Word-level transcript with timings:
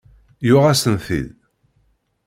Yuɣ-asen-t-id. 0.47 1.29